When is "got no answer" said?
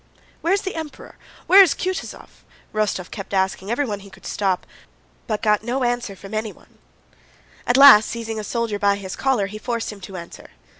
5.43-6.15